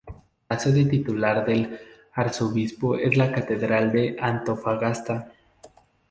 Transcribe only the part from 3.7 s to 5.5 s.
de Antofagasta.